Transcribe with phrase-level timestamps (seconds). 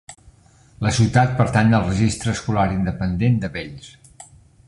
[0.85, 3.93] La ciutat pertany al districte escolar independent de Bells.